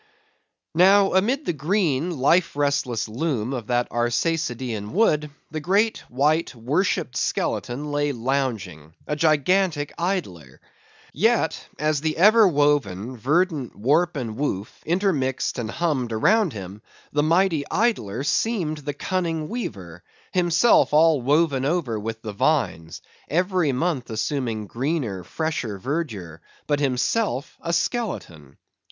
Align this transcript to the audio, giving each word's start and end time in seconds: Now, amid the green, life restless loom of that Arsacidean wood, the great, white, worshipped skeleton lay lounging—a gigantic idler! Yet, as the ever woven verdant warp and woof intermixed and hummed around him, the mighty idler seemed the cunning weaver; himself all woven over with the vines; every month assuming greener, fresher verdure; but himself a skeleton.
Now, 0.73 1.13
amid 1.13 1.45
the 1.45 1.53
green, 1.53 2.09
life 2.09 2.55
restless 2.55 3.07
loom 3.07 3.53
of 3.53 3.67
that 3.67 3.87
Arsacidean 3.91 4.93
wood, 4.93 5.29
the 5.51 5.59
great, 5.59 5.99
white, 6.09 6.55
worshipped 6.55 7.15
skeleton 7.15 7.91
lay 7.91 8.11
lounging—a 8.11 9.15
gigantic 9.15 9.93
idler! 9.99 10.59
Yet, 11.13 11.67
as 11.77 12.01
the 12.01 12.17
ever 12.17 12.47
woven 12.47 13.15
verdant 13.15 13.75
warp 13.75 14.15
and 14.15 14.37
woof 14.37 14.75
intermixed 14.87 15.59
and 15.59 15.69
hummed 15.69 16.11
around 16.11 16.53
him, 16.53 16.81
the 17.13 17.21
mighty 17.21 17.63
idler 17.69 18.23
seemed 18.23 18.79
the 18.79 18.95
cunning 18.95 19.49
weaver; 19.49 20.03
himself 20.31 20.93
all 20.95 21.21
woven 21.21 21.63
over 21.63 21.99
with 21.99 22.23
the 22.23 22.33
vines; 22.33 23.03
every 23.29 23.71
month 23.71 24.09
assuming 24.09 24.65
greener, 24.65 25.23
fresher 25.23 25.77
verdure; 25.77 26.41
but 26.65 26.79
himself 26.79 27.55
a 27.61 27.71
skeleton. 27.71 28.57